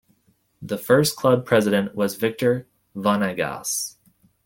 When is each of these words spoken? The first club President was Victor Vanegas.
The 0.63 0.79
first 0.79 1.15
club 1.15 1.45
President 1.45 1.93
was 1.93 2.15
Victor 2.15 2.67
Vanegas. 2.95 3.97